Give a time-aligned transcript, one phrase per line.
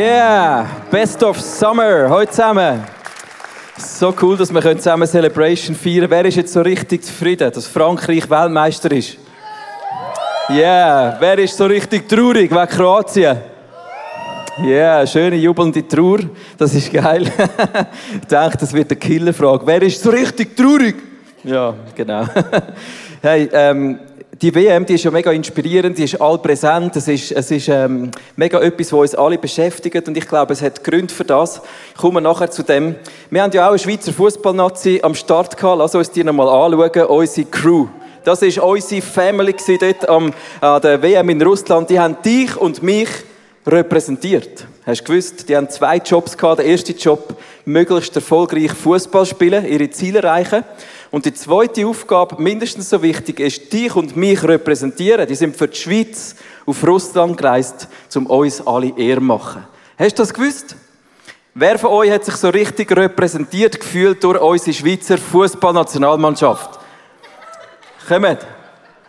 [0.00, 2.82] Yeah, Best of Summer, heute zusammen.
[3.76, 8.30] So cool, dass wir zusammen Celebration feiern Wer ist jetzt so richtig zufrieden, dass Frankreich
[8.30, 9.18] Weltmeister ist?
[10.48, 13.36] Yeah, wer ist so richtig traurig wegen Kroatien?
[14.64, 16.20] Yeah, schöne jubelnde Trauer,
[16.56, 17.24] das ist geil.
[18.22, 19.66] ich denke, das wird eine Killerfrage.
[19.66, 20.96] Wer ist so richtig traurig?
[21.44, 22.24] Ja, genau.
[23.20, 23.98] hey, ähm,
[24.42, 28.10] die WM, die ist ja mega inspirierend, die ist allpräsent, es ist, es ist ähm,
[28.36, 31.60] mega etwas, was uns alle beschäftigt und ich glaube, es hat Gründe für das.
[31.94, 32.94] Ich komme nachher zu dem.
[33.28, 37.06] Wir haben ja auch eine Schweizer Fußballnazi am Start gehabt, lass uns die nochmal anschauen,
[37.06, 37.88] unsere Crew.
[38.24, 41.88] Das ist unsere Family dort am, an der WM in Russland.
[41.88, 43.08] Die haben dich und mich
[43.66, 44.66] repräsentiert.
[44.84, 46.58] Hast du gewusst, die haben zwei Jobs gehabt.
[46.58, 50.64] Der erste Job, möglichst erfolgreich Fußball spielen, ihre Ziele erreichen.
[51.10, 55.26] Und die zweite Aufgabe, mindestens so wichtig, ist, dich und mich repräsentieren.
[55.26, 59.66] Die sind für die Schweiz auf Russland gereist, um uns alle Ehre machen.
[59.98, 60.76] Hast du das gewusst?
[61.52, 66.78] Wer von euch hat sich so richtig repräsentiert gefühlt durch unsere Schweizer Fußballnationalmannschaft?
[68.06, 68.38] Kommt.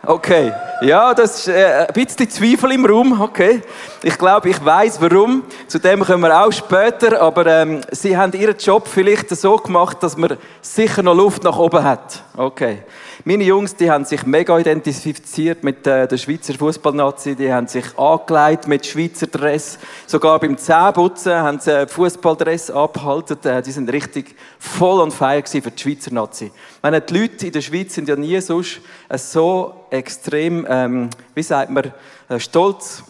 [0.04, 0.52] Okay.
[0.80, 3.20] Ja, das ist äh, ein bisschen Zweifel im Raum.
[3.20, 3.62] Okay.
[4.02, 5.44] Ich glaube, ich weiß warum.
[5.68, 7.20] Zu dem kommen wir auch später.
[7.20, 11.56] Aber ähm, sie haben ihren Job vielleicht so gemacht, dass man sicher noch Luft nach
[11.56, 12.24] oben hat.
[12.36, 12.82] Okay.
[13.24, 17.36] Meine Jungs, die haben sich mega identifiziert mit äh, der Schweizer Fußballnazi.
[17.36, 19.78] Die haben sich angelegt mit Schweizer Dress.
[20.08, 23.38] Sogar beim Zähneputzen haben sie Fußballdress abgehalten.
[23.44, 26.50] Äh, die sind richtig voll on fire für die Schweizer Nazi.
[26.82, 28.80] meine, die Leute in der Schweiz sind ja nie sonst
[29.14, 31.92] so extrem, ähm, wie sagt man,
[32.28, 33.04] äh, stolz,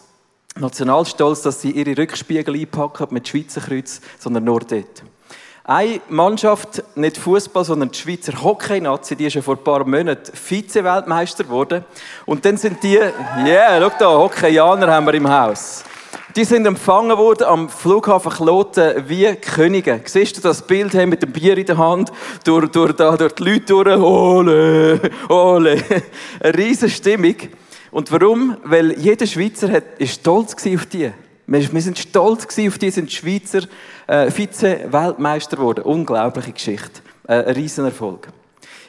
[0.59, 5.03] nationalstolz, dass sie ihre Rückspiegel einpacken mit Schweizer Kreuz, sondern nur dort.
[5.65, 10.35] Eine Mannschaft, nicht Fußball, sondern die Schweizer Hockey-Nazi, die ist ja vor ein paar Monaten
[10.35, 11.85] Vize-Weltmeister geworden.
[12.25, 12.99] Und dann sind die,
[13.45, 15.85] yeah, schau da, Hockeyaner haben wir im Haus.
[16.35, 20.01] Die sind empfangen worden am Flughafen Kloten wie Könige.
[20.03, 22.11] Siehst du das Bild mit dem Bier in der Hand,
[22.43, 24.99] durch, durch, da, durch die Leute durch, ole,
[25.29, 25.81] ole.
[26.41, 27.35] Eine riesige Stimmung.
[27.89, 28.57] Und warum?
[28.65, 31.13] Weil jeder Schweizer hat, ist stolz auf die.
[31.45, 33.63] Wir, sind stolz auf die, sind Schweizer
[34.07, 35.83] äh, Vize-Weltmeister geworden.
[35.83, 37.01] Unglaubliche Geschichte.
[37.27, 38.29] Äh, ein Riesenerfolg.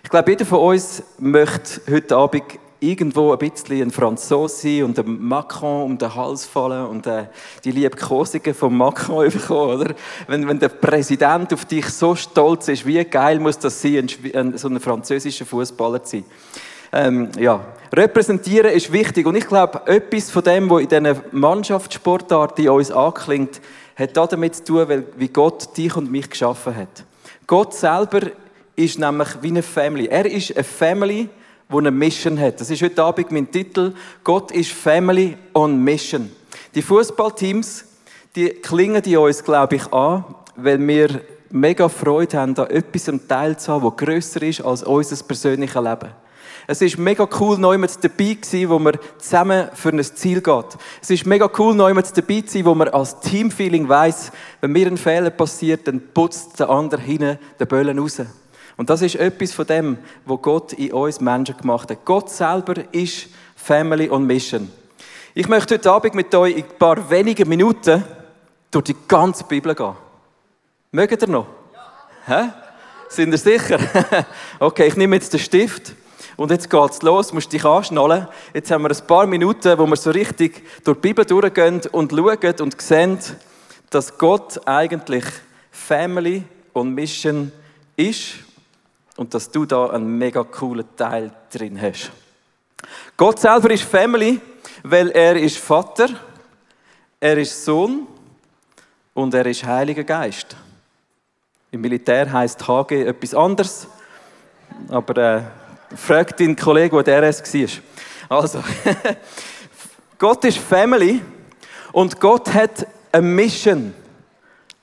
[0.04, 2.44] Ich glaube, jeder von uns möchte heute Abend
[2.78, 7.24] irgendwo ein bisschen ein Franzose und dem Macron um den Hals fallen und äh,
[7.64, 9.94] die Liebkosungen vom Macron bekommen, oder?
[10.28, 14.36] Wenn, wenn der Präsident auf dich so stolz ist, wie geil muss das sein, ein,
[14.36, 16.24] ein, so ein französischer Fußballer zu sein?
[16.96, 17.60] Ähm, ja,
[17.92, 23.60] repräsentieren ist wichtig und ich glaube, etwas von dem, was in diesen Mannschaftssportarten uns anklingt,
[23.96, 27.04] hat damit zu tun, wie Gott dich und mich geschaffen hat.
[27.48, 28.20] Gott selber
[28.76, 30.06] ist nämlich wie eine Family.
[30.06, 31.28] Er ist eine Family,
[31.68, 32.60] die eine Mission hat.
[32.60, 33.92] Das ist heute Abend mein Titel.
[34.22, 36.30] Gott ist Family on Mission.
[36.76, 37.86] Die Fußballteams,
[38.36, 40.24] die klingen die uns, glaube ich, an,
[40.54, 41.20] weil wir
[41.50, 45.82] mega Freude haben, da etwas im Teil zu haben, das grösser ist als unser persönliches
[45.82, 46.23] Leben.
[46.66, 50.40] Es ist mega cool, neu mit dabei zu sein, wo man zusammen für ein Ziel
[50.40, 50.64] geht.
[51.02, 54.32] Es ist mega cool, neu mit dabei zu sein, wo man als Teamfeeling weiß,
[54.62, 58.22] wenn mir ein Fehler passiert, dann putzt der andere hinten den Böllen raus.
[58.76, 62.04] Und das ist etwas von dem, was Gott in uns Menschen gemacht hat.
[62.04, 64.70] Gott selber ist Family on Mission.
[65.34, 68.02] Ich möchte heute Abend mit euch in ein paar wenigen Minuten
[68.70, 69.94] durch die ganze Bibel gehen.
[70.92, 71.46] Mögt ihr noch?
[72.26, 72.44] Ja.
[72.44, 72.48] Hä?
[73.08, 73.78] Sind ihr sicher?
[74.58, 75.92] okay, ich nehme jetzt den Stift.
[76.36, 78.26] Und jetzt geht's los, musst dich anschnallen.
[78.52, 82.10] Jetzt haben wir ein paar Minuten, wo wir so richtig durch die Bibel durchgehen und
[82.10, 83.18] schauen und sehen,
[83.90, 85.24] dass Gott eigentlich
[85.70, 86.42] Family
[86.72, 87.52] und Mission
[87.96, 88.34] ist
[89.16, 92.10] und dass du da einen mega coolen Teil drin hast.
[93.16, 94.40] Gott selber ist Family,
[94.82, 96.08] weil er ist Vater,
[97.20, 98.06] er ist Sohn
[99.14, 100.56] und er ist Heiliger Geist.
[101.70, 103.86] Im Militär heißt HG etwas anderes,
[104.88, 105.42] aber äh,
[105.96, 108.38] Frag deinen Kollegen, der RS war.
[108.38, 108.62] Also,
[110.18, 111.20] Gott ist Family
[111.92, 113.94] und Gott hat eine Mission.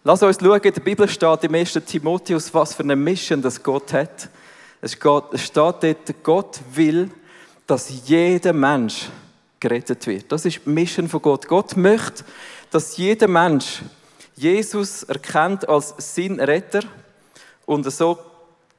[0.04, 1.74] Lass uns schauen, in der Bibel steht im 1.
[1.86, 4.30] Timotheus, was für eine Mission das Gott hat.
[4.82, 7.10] Es steht dort, Gott will,
[7.68, 9.10] dass jeder Mensch
[9.60, 10.32] gerettet wird.
[10.32, 11.48] Das ist die Mission von Gott.
[11.48, 12.24] Gott möchte,
[12.72, 13.82] dass jeder Mensch
[14.36, 16.82] Jesus erkennt als sein Retter
[17.66, 18.18] und so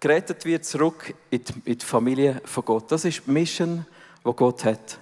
[0.03, 2.91] gerettet wird zurück in die, Familie von Gott.
[2.91, 3.87] Das ist die Mission,
[4.27, 4.99] die Gott hat.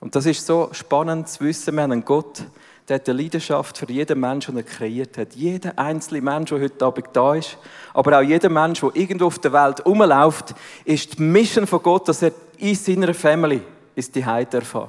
[0.00, 2.42] Und das ist so spannend zu wissen, wir haben einen Gott,
[2.88, 5.34] der hat eine Leidenschaft für jeden Menschen, den er kreiert hat.
[5.34, 7.58] Jeder einzelne Mensch, der heute Abend da ist,
[7.92, 10.54] aber auch jeder Mensch, der irgendwo auf der Welt rumläuft,
[10.86, 13.60] ist die Mission von Gott, dass er in seiner Family
[13.94, 14.88] ist die Heid erfahren.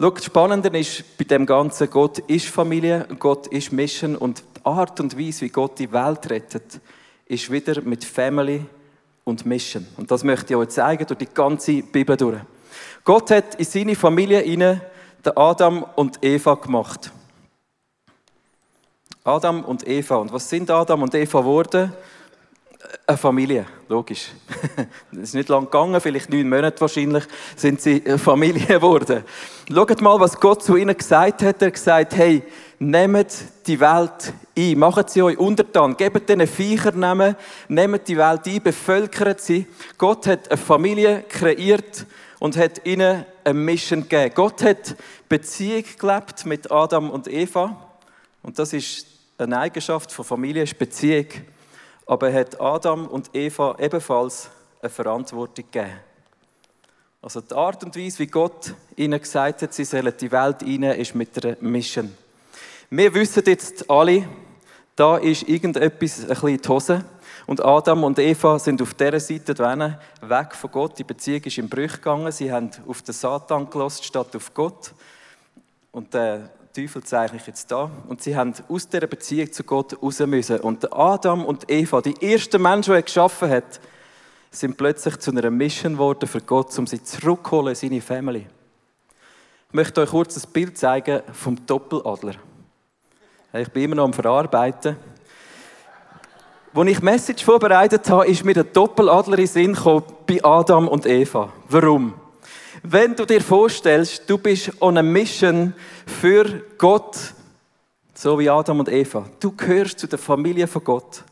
[0.00, 4.64] Schau, das Spannende ist bei dem Ganzen, Gott ist Familie, Gott ist Mission und die
[4.64, 6.80] Art und Weise, wie Gott die Welt rettet,
[7.26, 8.64] ist wieder mit Family
[9.24, 9.86] und Mission.
[9.96, 12.40] Und das möchte ich euch zeigen durch die ganze Bibel durch.
[13.04, 14.80] Gott hat in seine Familie hinein
[15.24, 17.10] den Adam und Eva gemacht.
[19.24, 20.16] Adam und Eva.
[20.16, 21.92] Und was sind Adam und Eva geworden?
[23.04, 24.30] Eine Familie, logisch.
[25.12, 27.24] Es ist nicht lang gegangen, vielleicht neun Monate wahrscheinlich,
[27.56, 29.24] sind sie eine Familie geworden.
[29.68, 31.60] Schaut mal, was Gott zu ihnen gesagt hat.
[31.60, 32.44] Er hat gesagt, hey,
[32.78, 33.34] nehmt
[33.66, 37.36] die Welt ein, macht sie euch untertan, gebt ihnen Viechernamen,
[37.68, 39.66] nehmt die Welt ein, bevölkert sie.
[39.98, 42.06] Gott hat eine Familie kreiert
[42.38, 44.34] und hat ihnen eine Mission gegeben.
[44.34, 44.96] Gott hat
[45.28, 47.76] Beziehung gelebt mit Adam und Eva
[48.42, 49.06] und das ist
[49.38, 51.26] eine Eigenschaft von Familie, ist Beziehung
[52.06, 54.48] aber er hat Adam und Eva ebenfalls
[54.80, 55.92] eine Verantwortung gegeben.
[57.20, 60.84] Also die Art und Weise, wie Gott ihnen gesagt hat, sie sollen die Welt rein,
[60.84, 62.16] ist mit einer Mission.
[62.88, 64.28] Wir wissen jetzt alle,
[64.96, 67.04] da ist irgendetwas ein bisschen in die Hose.
[67.46, 69.56] Und Adam und Eva sind auf dieser Seite
[70.22, 70.98] weg von Gott.
[70.98, 72.32] Die Beziehung ist in Brüche gegangen.
[72.32, 74.92] Sie haben auf den Satan gelost statt auf Gott.
[75.92, 77.90] Und der Teufel zeige ich jetzt da.
[78.08, 80.60] Und sie haben aus dieser Beziehung zu Gott raus müssen.
[80.60, 83.80] Und Adam und Eva, die ersten Menschen, die er geschaffen hat,
[84.50, 88.46] sind plötzlich zu einer Mission geworden für Gott, um sie zurückzuholen in seine Family.
[89.68, 92.34] Ich möchte euch kurz ein Bild zeigen vom Doppeladler.
[93.58, 94.96] Ich bin immer noch am Verarbeiten.
[96.74, 101.06] Als ich Message vorbereitet habe, ist mir der Doppeladler in Sinn gekommen bei Adam und
[101.06, 101.50] Eva.
[101.70, 102.12] Warum?
[102.82, 105.72] Wenn du dir vorstellst, du bist on a mission
[106.06, 107.16] für Gott,
[108.14, 109.24] so wie Adam und Eva.
[109.40, 111.22] Du gehörst zu der Familie von Gott.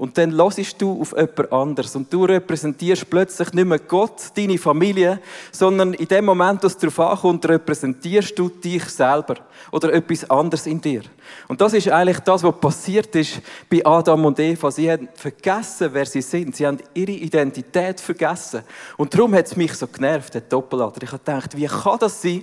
[0.00, 1.94] Und dann hörst du auf jemand anderes.
[1.94, 5.20] Und du repräsentierst plötzlich nicht mehr Gott, deine Familie,
[5.52, 9.34] sondern in dem Moment, dass es darauf ankommt, repräsentierst du dich selber.
[9.70, 11.02] Oder etwas anderes in dir.
[11.48, 14.70] Und das ist eigentlich das, was passiert ist bei Adam und Eva.
[14.70, 16.56] Sie haben vergessen, wer sie sind.
[16.56, 18.62] Sie haben ihre Identität vergessen.
[18.96, 21.02] Und darum hat es mich so genervt, der Doppelader.
[21.02, 22.42] Ich habe gedacht, wie kann das sein,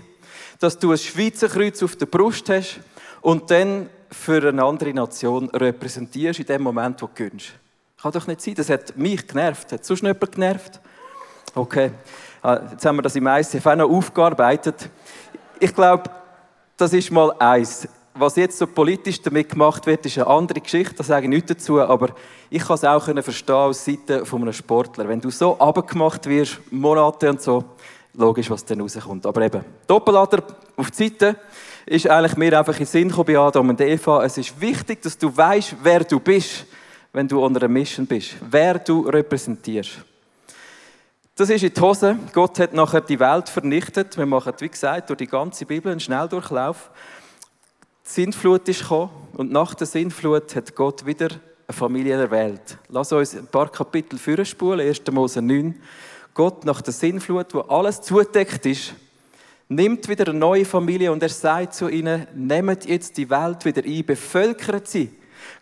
[0.59, 2.81] dass du ein Schweizer Kreuz auf der Brust hast
[3.21, 7.53] und dann für eine andere Nation repräsentierst in dem Moment, wo du gönnst.
[8.01, 8.55] Kann doch nicht sein.
[8.55, 9.71] Das hat mich genervt.
[9.71, 10.79] Hat sonst jemand genervt?
[11.55, 11.91] Okay.
[12.41, 14.89] Ah, jetzt haben wir das im ICF auch noch aufgearbeitet.
[15.59, 16.09] Ich glaube,
[16.77, 17.87] das ist mal eins.
[18.13, 20.95] Was jetzt so politisch damit gemacht wird, ist eine andere Geschichte.
[20.95, 21.81] Da sage ich nichts dazu.
[21.81, 22.09] Aber
[22.49, 25.07] ich kann es auch verstehen aus Seite von einem Sportler.
[25.07, 27.63] Wenn du so abgemacht wirst, Monate und so,
[28.13, 29.25] logisch, was dann rauskommt.
[29.25, 30.43] Aber eben, Doppellader
[30.75, 31.35] auf die Seite
[31.87, 34.23] ist eigentlich mir einfach in den Sinn gekommen Adam und Eva.
[34.23, 36.65] Es ist wichtig, dass du weißt, wer du bist,
[37.13, 38.35] wenn du unter einer Mission bist.
[38.41, 39.91] Wer du repräsentierst.
[41.35, 42.17] Das ist in die Hose.
[42.33, 44.17] Gott hat nachher die Welt vernichtet.
[44.17, 46.89] Wir machen, wie gesagt, durch die ganze Bibel einen Schnelldurchlauf.
[48.05, 51.29] Die Sintflut ist gekommen und nach der Sintflut hat Gott wieder
[51.67, 52.77] eine Familie erwählt.
[52.89, 54.85] Lass uns ein paar Kapitel vorspulen.
[54.85, 55.01] 1.
[55.11, 55.75] Mose 9.
[56.33, 58.93] Gott nach der Sintflut, wo alles zudeckt ist,
[59.69, 63.83] nimmt wieder eine neue Familie und er sagt zu ihnen, nehmt jetzt die Welt wieder
[63.83, 65.11] ein, bevölkert sie.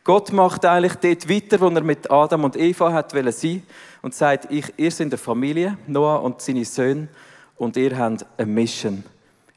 [0.04, 3.64] Gott macht eigentlich dort weiter, wo er mit Adam und Eva hat sein
[4.02, 7.08] und sagt, ich, ihr seid eine Familie, Noah und seine Söhne,
[7.58, 9.04] und ihr habt eine Mission.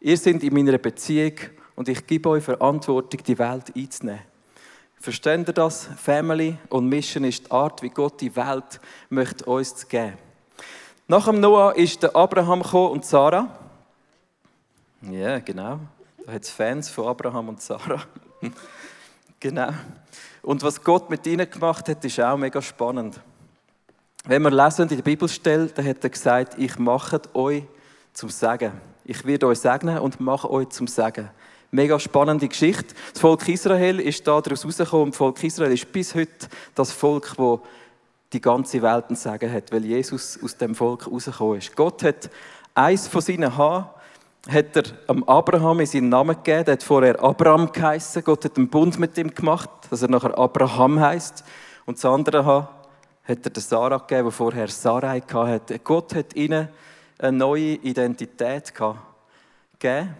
[0.00, 1.34] Ihr seid in meiner Beziehung
[1.74, 4.20] und ich gebe euch Verantwortung, die Welt einzunehmen.
[5.00, 5.88] Versteht ihr das?
[5.96, 10.14] Family und Mission ist die Art, wie Gott die Welt möchte uns geben.
[11.06, 13.48] Nach dem Noah ist der Abraham und Sarah.
[15.02, 15.78] Ja, genau.
[16.26, 18.02] Da hat es Fans von Abraham und Sarah.
[19.40, 19.70] genau.
[20.42, 23.20] Und was Gott mit ihnen gemacht hat, ist auch mega spannend.
[24.24, 27.62] Wenn wir lesen in der Bibelstelle, dann hat er gesagt, ich mache euch
[28.12, 28.72] zum Sagen.
[29.04, 31.30] Ich werde euch segnen und mache euch zum Sagen.
[31.70, 32.94] Mega spannende Geschichte.
[33.12, 35.10] Das Volk Israel ist da daraus rausgekommen.
[35.10, 37.58] Das Volk Israel ist bis heute das Volk, das
[38.32, 41.76] die ganze Welt ein Sagen hat, weil Jesus aus dem Volk rausgekommen ist.
[41.76, 42.30] Gott hat
[42.74, 43.86] eins von seinen Haaren
[44.48, 46.64] hat er am Abraham in seinen Namen gegeben.
[46.64, 48.24] Der hat vorher Abraham geheißen.
[48.24, 51.44] Gott hat einen Bund mit ihm gemacht, dass er nachher Abraham heißt.
[51.84, 55.78] Und das andere hat er der Sarah gegeben, die vorher Sarai hatte.
[55.80, 56.68] Gott hat ihnen
[57.18, 60.14] eine neue Identität gegeben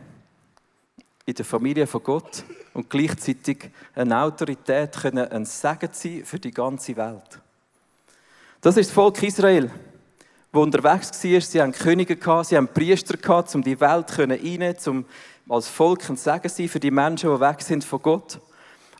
[1.25, 2.43] in der Familie von Gott
[2.73, 7.41] und gleichzeitig eine Autorität ein Segen sein für die ganze Welt.
[8.61, 9.71] Das ist das Volk Israel
[10.53, 11.41] wo unterwegs war.
[11.41, 15.05] Sie haben Könige sie haben Priester gehabt, um die Welt rein, um
[15.49, 18.39] als Volk ein Segen sein für die Menschen, die weg sind von Gott.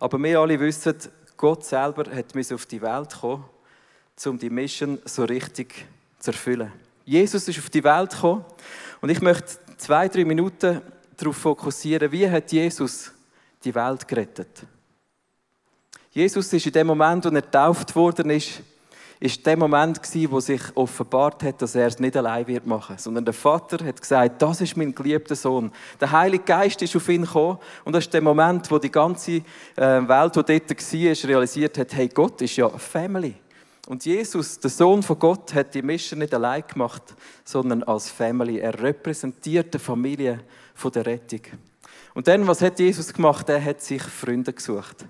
[0.01, 0.95] Aber wir alle wissen,
[1.37, 3.45] Gott selber hat auf die Welt kommen,
[4.27, 5.87] um die Mission so richtig
[6.19, 6.73] zu erfüllen.
[7.05, 8.45] Jesus ist auf die Welt gekommen
[9.01, 10.83] und ich möchte zwei, drei Minuten
[11.17, 13.13] darauf fokussieren, wie hat Jesus
[13.65, 14.65] die Welt gerettet.
[16.11, 18.61] Jesus ist in dem Moment, wo er getauft worden ist,
[19.21, 23.25] ist der Moment wo sich offenbart hat, dass er es nicht allein wird machen, sondern
[23.25, 25.73] der Vater hat gesagt, das ist mein geliebter Sohn.
[26.01, 29.33] Der Heilige Geist ist auf ihn gekommen und das ist der Moment, wo die ganze
[29.33, 29.43] äh,
[29.77, 33.35] Welt, die dort war, realisiert hat, hey, Gott ist ja Family.
[33.89, 37.03] Und Jesus, der Sohn von Gott, hat die Mission nicht allein gemacht,
[37.43, 38.59] sondern als Family.
[38.59, 40.41] Er repräsentiert die Familie
[40.75, 41.41] von der Rettung.
[42.13, 43.49] Und dann, was hat Jesus gemacht?
[43.49, 45.07] Er hat sich Freunde gesucht.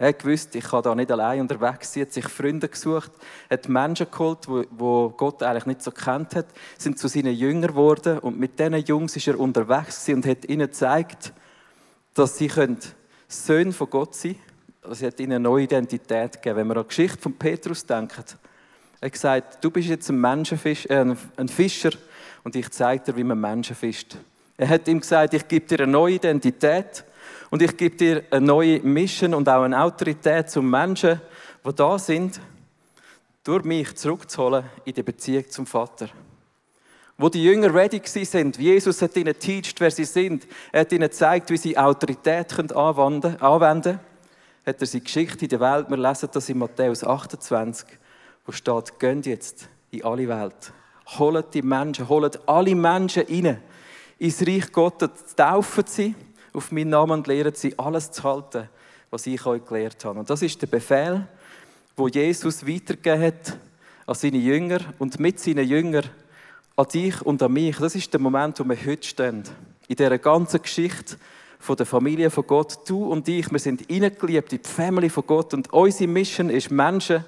[0.00, 3.12] Er gewusst, ich kann da nicht allein unterwegs sein, hat sich Freunde gesucht,
[3.50, 6.46] hat Menschen geholt, wo Gott eigentlich nicht so kennt hat,
[6.78, 10.68] sind zu seinen Jüngern geworden und mit diesen Jungs ist er unterwegs und hat ihnen
[10.68, 11.34] gezeigt,
[12.14, 12.50] dass sie
[13.28, 16.56] Söhne von Gott sein können es hat ihnen eine neue Identität gegeben.
[16.56, 18.24] Wenn wir an die Geschichte von Petrus denken,
[19.02, 21.90] er hat gesagt, du bist jetzt ein, Menschenfisch, äh, ein Fischer
[22.42, 24.16] und ich zeige dir, wie man Menschen fischt.
[24.56, 27.04] Er hat ihm gesagt, ich gebe dir eine neue Identität
[27.50, 31.20] und ich gebe dir eine neue Mission und auch eine Autorität zum Menschen,
[31.66, 32.40] die da sind,
[33.44, 36.08] durch mich zurückzuholen in die Beziehung zum Vater.
[37.16, 40.46] Wo die Jünger ready sind, Jesus hat ihnen geteacht, wer sie sind.
[40.72, 44.00] Er hat ihnen gezeigt, wie sie Autorität anwenden können
[44.66, 47.86] hat er seine Geschichte in der Welt, wir lesen das in Matthäus 28,
[48.44, 50.72] wo steht, geht jetzt in alle Welt.
[51.18, 53.60] Holt die Menschen, holt alle Menschen rein
[54.18, 56.14] ins Reich Gottes, taufen sie
[56.52, 58.68] auf meinen Namen und lehren sie, alles zu halten,
[59.10, 60.20] was ich euch gelehrt habe.
[60.20, 61.26] Und das ist der Befehl,
[61.96, 63.56] wo Jesus weitergegeben hat
[64.06, 66.04] an seine Jünger und mit seinen Jüngern
[66.76, 67.76] an dich und an mich.
[67.76, 69.44] Das ist der Moment, wo wir heute stehen.
[69.88, 71.16] In dieser ganzen Geschichte
[71.58, 72.78] von der Familie von Gott.
[72.88, 76.70] Du und ich, wir sind hineingeliebt in die Familie von Gott und unsere Mission ist,
[76.70, 77.24] Menschen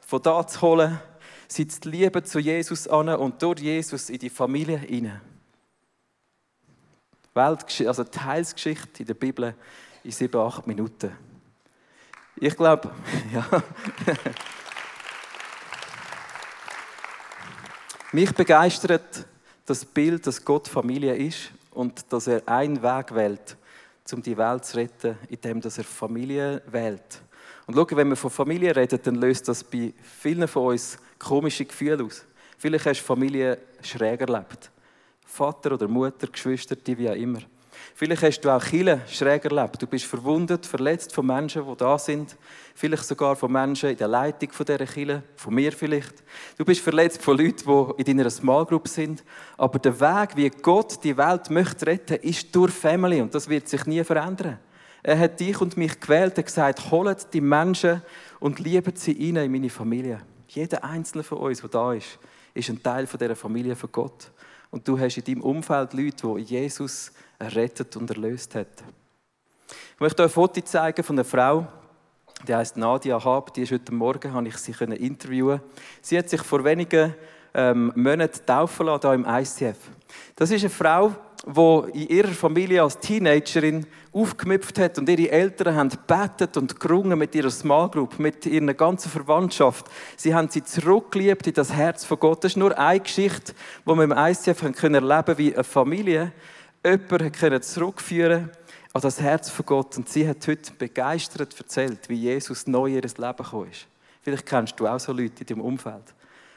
[0.00, 0.98] von da zu holen,
[1.46, 5.20] sie zu lieben zu Jesus an und durch Jesus in die Familie hinein.
[7.36, 9.54] Weltgeschichte, also Teilsgeschichte in der Bibel
[10.02, 11.12] in sieben, acht Minuten.
[12.36, 12.90] Ich glaube,
[13.32, 13.46] ja.
[18.12, 19.26] Mich begeistert
[19.64, 23.56] das Bild, dass Gott Familie ist und dass er einen Weg wählt,
[24.12, 27.20] um die Welt zu retten, indem er Familie wählt.
[27.66, 31.64] Und schau, wenn wir von Familie reden, dann löst das bei vielen von uns komische
[31.64, 32.24] Gefühle aus.
[32.56, 34.70] Vielleicht hast du Familie schräg erlebt.
[35.36, 37.40] Vater oder Mutter, Geschwister, die wie auch immer.
[37.94, 39.80] Vielleicht hast du auch Chile schräg erlebt.
[39.80, 42.36] Du bist verwundet, verletzt von Menschen, die da sind.
[42.74, 46.22] Vielleicht sogar von Menschen in der Leitung dieser Chile, von mir vielleicht.
[46.56, 49.24] Du bist verletzt von Leuten, die in deiner Small Group sind.
[49.56, 53.68] Aber der Weg, wie Gott die Welt möchte retten, ist durch Family und das wird
[53.68, 54.58] sich nie verändern.
[55.02, 58.02] Er hat dich und mich gewählt und gesagt, holt die Menschen
[58.40, 60.20] und liebet sie rein in meine Familie.
[60.48, 62.18] Jeder einzelne von uns, der da ist,
[62.54, 64.30] ist ein Teil dieser Familie von Gott.
[64.70, 68.84] Und du hast in deinem Umfeld Leute, die Jesus errettet und erlöst hat.
[69.94, 71.66] Ich möchte euch ein Foto zeigen von einer Frau,
[72.46, 73.54] die heißt Nadia Hab.
[73.54, 75.60] Die ist heute Morgen, habe ich sie interviewen.
[76.02, 77.14] Sie hat sich vor wenigen
[77.54, 79.78] ähm, Monaten taufen lassen, hier im ICF.
[80.34, 81.14] Das ist eine Frau,
[81.46, 87.18] die in ihrer Familie als Teenagerin aufgemüpft hat und ihre Eltern haben betet und gerungen
[87.18, 89.86] mit ihrer Small Group, mit ihrer ganzen Verwandtschaft.
[90.16, 92.42] Sie haben sie zurückgeliebt in das Herz von Gott.
[92.42, 93.52] Das ist nur eine Geschichte,
[93.84, 96.32] die wir im ICF erleben können, wie eine Familie
[96.84, 98.50] jemanden zurückführen
[98.92, 99.96] an das Herz von Gott.
[99.98, 103.86] Und sie hat heute begeistert erzählt, wie Jesus neu in ihr Leben gekommen ist.
[104.22, 106.15] Vielleicht kennst du auch so Leute in deinem Umfeld.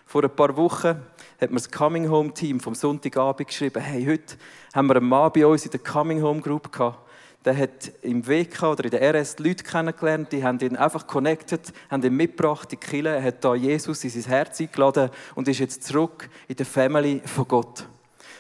[0.10, 1.00] Vor ein paar Wochen
[1.40, 4.38] hat mir das Coming Home Team vom Sonntagabend geschrieben, hey, heute
[4.74, 6.98] haben wir einen Mann bei uns in der Coming Home Group gehabt.
[7.46, 11.62] Der hat im WK oder in der RS Leute kennengelernt, die haben ihn einfach connected,
[11.92, 15.48] haben ihn mitgebracht in die Kirche, er hat da Jesus in sein Herz eingeladen und
[15.48, 17.86] ist jetzt zurück in der Family von Gott.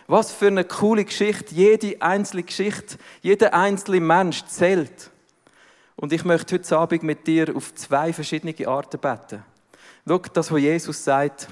[0.08, 1.54] Was für eine coole Geschichte.
[1.54, 5.12] Jede einzelne Geschichte, jeder einzelne Mensch zählt.
[5.96, 9.44] Und ich möchte heute Abend mit dir auf zwei verschiedene Arten beten.
[10.08, 11.50] Schau, das, was Jesus sagt,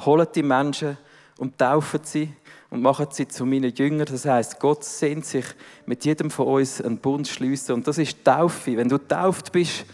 [0.00, 0.98] holt die Menschen
[1.38, 2.32] und taufen sie
[2.70, 4.06] und machen sie zu meinen Jüngern.
[4.10, 5.44] Das heißt, Gott sehnt sich
[5.86, 7.74] mit jedem von uns einen Bund schließen.
[7.74, 8.76] Und das ist Taufe.
[8.76, 9.84] Wenn du tauft bist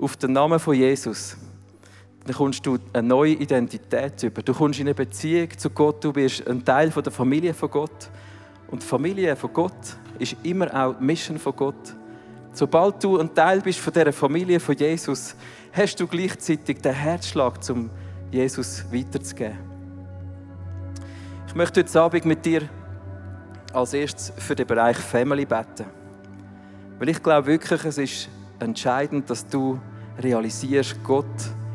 [0.00, 1.36] auf den Namen von Jesus,
[2.24, 4.42] dann kommst du eine neue Identität über.
[4.42, 8.10] Du kommst in eine Beziehung zu Gott, du bist ein Teil der Familie von Gott.
[8.68, 11.94] Und die Familie von Gott ist immer auch die Mission von Gott.
[12.54, 15.34] Sobald du ein Teil bist von dieser Familie von Jesus,
[15.72, 17.90] hast du gleichzeitig den Herzschlag, um
[18.32, 19.58] Jesus weiterzugeben.
[21.46, 22.62] Ich möchte heute Abend mit dir
[23.74, 25.84] als erstes für den Bereich Family beten.
[26.98, 29.78] Weil ich glaube wirklich, es ist entscheidend, dass du
[30.18, 31.26] realisierst, Gott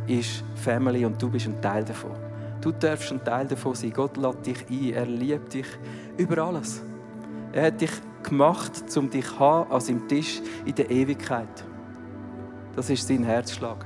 [0.07, 2.11] ist Family und du bist ein Teil davon.
[2.59, 3.93] Du darfst ein Teil davon sein.
[3.93, 4.93] Gott lädt dich ein.
[4.93, 5.67] Er liebt dich
[6.17, 6.81] über alles.
[7.53, 7.91] Er hat dich
[8.23, 11.63] gemacht, um dich zu haben an seinem Tisch in der Ewigkeit.
[12.75, 13.85] Das ist sein Herzschlag.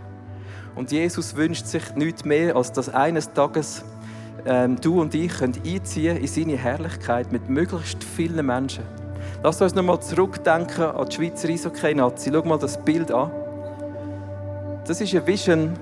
[0.75, 3.83] Und Jesus wünscht sich nichts mehr, als dass eines Tages
[4.45, 8.83] ähm, du und ich können einziehen in seine Herrlichkeit mit möglichst vielen Menschen.
[9.43, 12.31] Lass uns nochmal zurückdenken an die Schweizer Eishockey-Nazi.
[12.33, 13.31] Schau mal das Bild an.
[14.87, 15.73] Das ist eine Vision,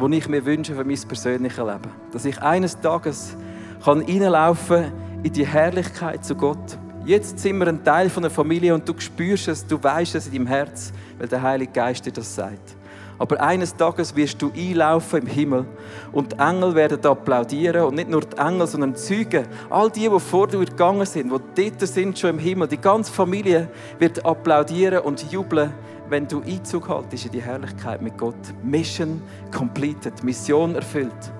[0.00, 1.90] die ich mir wünsche für mein persönliches Leben.
[2.12, 3.36] Dass ich eines Tages
[3.84, 6.78] kann in die Herrlichkeit zu Gott.
[7.04, 10.26] Jetzt sind wir ein Teil von der Familie und du spürst es, du weißt es
[10.26, 12.76] in deinem Herz, weil der Heilige Geist dir das sagt.
[13.22, 15.64] Aber eines Tages wirst du einlaufen im Himmel
[16.10, 20.08] und die Engel werden applaudieren und nicht nur die Engel, sondern die Zeugen, all die,
[20.08, 23.68] die vor dir gegangen sind, die dort sind schon im Himmel, die ganze Familie
[24.00, 25.72] wird applaudieren und jubeln,
[26.08, 28.34] wenn du Einzug haltest in die Herrlichkeit mit Gott.
[28.64, 29.22] Mission
[29.56, 31.32] completed, Mission erfüllt.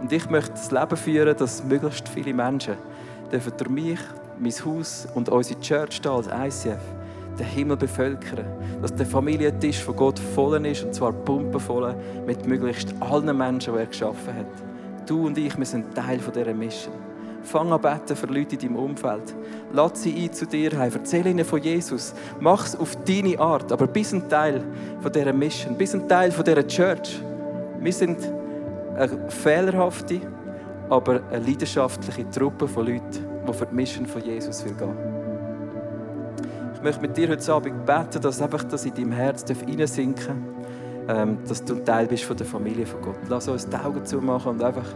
[0.00, 2.78] Und ich möchte das Leben führen, dass möglichst viele Menschen
[3.30, 4.00] dürfen durch mich,
[4.38, 6.99] mein Haus und unsere Church hier als ICF
[7.40, 8.44] den Himmel bevölkern.
[8.80, 11.94] Dass der Familientisch von Gott voll ist, und zwar pumpenvoll
[12.26, 15.08] mit möglichst allen Menschen, die er geschaffen hat.
[15.08, 16.94] Du und ich, wir sind Teil von dieser Mission.
[17.42, 19.34] Fang an beten für Leute in deinem Umfeld.
[19.72, 20.92] Lass sie ein zu dir heim.
[20.94, 22.14] Erzähl ihnen von Jesus.
[22.38, 23.72] Mach es auf deine Art.
[23.72, 24.62] Aber bis ein Teil
[25.00, 25.76] von dieser Mission.
[25.76, 27.20] Bis ein Teil von dieser Church.
[27.80, 28.18] Wir sind
[28.94, 30.20] eine fehlerhafte,
[30.90, 35.19] aber eine leidenschaftliche Truppe von Leuten, die für die Mission von Jesus will gehen.
[36.80, 40.46] Ich möchte mit dir heute Abend beten, dass einfach das in deinem Herz reinsinken
[41.06, 43.18] darf, ähm, dass du ein Teil bist von der Familie von Gott.
[43.28, 44.86] Lass uns die Augen zumachen und einfach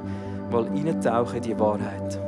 [0.51, 2.19] mal reintauchen in die Wahrheit.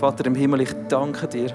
[0.00, 1.50] Vater im Himmel, ich danke dir,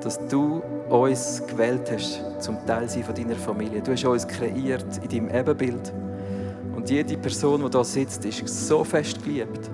[0.00, 3.82] dass du uns gewählt hast, zum Teil sein von deiner Familie.
[3.82, 5.92] Du hast uns kreiert in deinem Ebenbild.
[6.74, 9.70] Und jede Person, die da sitzt, ist so fest geliebt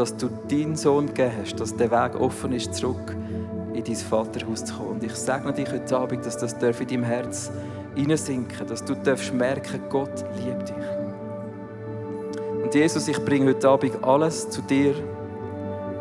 [0.00, 3.14] dass du deinen Sohn gegeben hast, dass der Weg offen ist, zurück
[3.74, 4.92] in dein Vaterhaus zu kommen.
[4.92, 7.50] Und ich segne dich heute Abend, dass das in deinem Herz
[7.94, 10.76] hineinsinken dass du darfst merken, Gott liebt dich.
[12.64, 14.94] Und Jesus, ich bringe heute Abend alles zu dir,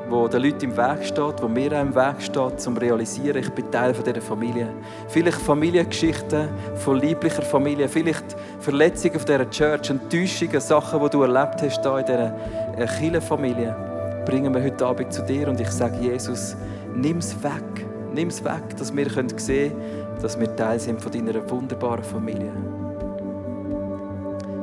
[0.09, 3.49] wo den Leuten im Weg steht, wo mir auch im Weg steht, zum realisieren, ich
[3.49, 4.69] bin Teil dieser Familie.
[5.09, 11.62] Vielleicht Familiengeschichten von lieblicher Familie, vielleicht Verletzungen auf dieser Church, Enttäuschungen, Sachen, die du erlebt
[11.62, 12.35] hast hier in dieser
[12.77, 13.88] äh, Kirchenfamilie,
[14.30, 16.56] bringen wir heute Abend zu dir und ich sage, Jesus,
[16.94, 17.88] nimm es weg.
[18.13, 22.52] Nimm es weg, dass wir sehen können, dass wir Teil sind von deiner wunderbaren Familie.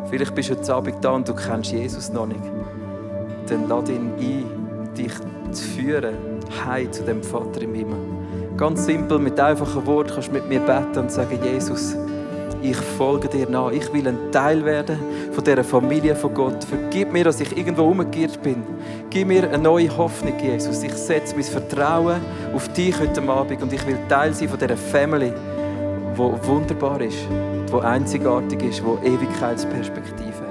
[0.09, 2.45] Vielleicht bist du heute Abend da und du kennst Jesus noch nicht.
[3.49, 5.13] Dann lade ihn ein, dich
[5.51, 6.15] zu führen,
[6.65, 7.99] heim zu dem Vater im Himmel.
[8.57, 11.97] Ganz simpel, mit einfachen Worten kannst du mit mir beten und sagen, Jesus,
[12.63, 13.71] ich folge dir nach.
[13.71, 14.99] Ich will ein Teil werden
[15.33, 16.65] von dieser Familie von Gott.
[16.65, 18.63] Vergib mir, dass ich irgendwo umgekehrt bin.
[19.11, 20.83] Gib mir eine neue Hoffnung, Jesus.
[20.83, 22.21] Ich setze mein Vertrauen
[22.55, 25.33] auf dich heute Abend und ich will Teil sein von dieser Family,
[26.15, 27.19] die wunderbar ist,
[27.71, 30.46] die einzigartig ist, die Ewigkeitsperspektive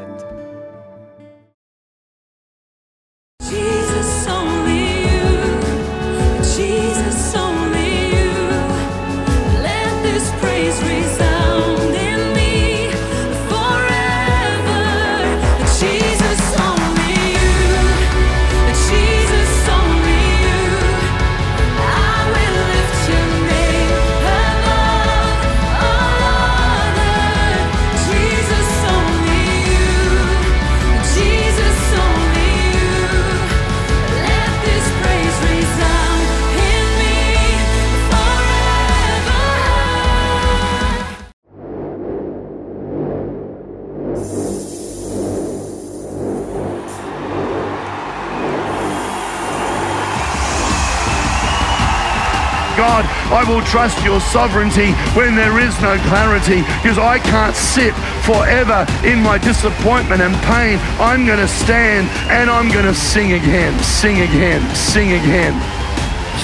[52.86, 53.06] hat.
[53.34, 58.86] I will trust your sovereignty when there is no clarity because I can't sit forever
[59.02, 60.78] in my disappointment and pain.
[61.02, 65.58] I'm going to stand and I'm going to sing again, sing again, sing again.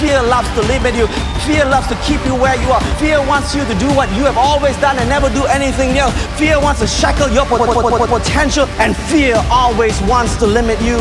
[0.01, 1.05] Fear loves to limit you.
[1.45, 2.81] Fear loves to keep you where you are.
[2.97, 6.15] Fear wants you to do what you have always done and never do anything else.
[6.39, 10.97] Fear wants to shackle your potential, and fear always wants to limit you.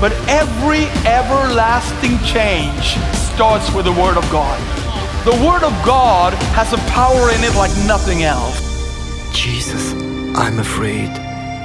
[0.00, 2.98] But every everlasting change
[3.34, 4.60] starts with the Word of God.
[5.24, 8.60] The Word of God has a power in it like nothing else.
[9.32, 9.92] Jesus,
[10.36, 11.10] I'm afraid.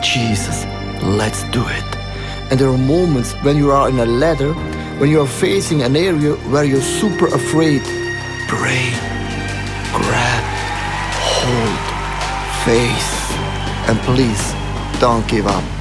[0.01, 0.65] Jesus,
[1.03, 1.95] let's do it.
[2.49, 4.53] And there are moments when you are in a ladder,
[4.97, 7.83] when you are facing an area where you're super afraid.
[8.47, 8.89] Pray,
[9.93, 10.43] grab,
[11.37, 11.79] hold,
[12.65, 13.11] face,
[13.87, 14.53] and please
[14.99, 15.78] don't give up.